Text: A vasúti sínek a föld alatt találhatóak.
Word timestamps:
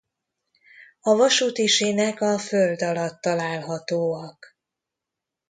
A 1.01 1.13
vasúti 1.15 1.67
sínek 1.67 2.21
a 2.21 2.37
föld 2.37 2.81
alatt 2.81 3.21
találhatóak. 3.21 4.57